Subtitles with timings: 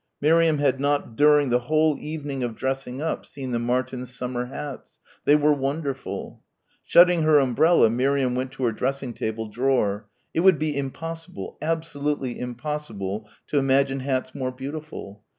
[0.19, 4.97] Miriam had not during the whole evening of dressing up seen the Martins' summer hats....
[5.25, 6.41] They were wonderful.
[6.83, 10.07] Shutting her umbrella Miriam went to her dressing table drawer....
[10.33, 13.29] It would be impossible, absolutely impossible...
[13.49, 15.21] to imagine hats more beautiful....